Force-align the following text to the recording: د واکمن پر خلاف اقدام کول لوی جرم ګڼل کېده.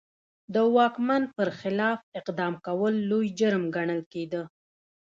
د 0.53 0.55
واکمن 0.75 1.23
پر 1.35 1.49
خلاف 1.59 1.99
اقدام 2.19 2.53
کول 2.65 2.93
لوی 3.09 3.27
جرم 3.39 3.63
ګڼل 3.75 4.01
کېده. 4.11 4.43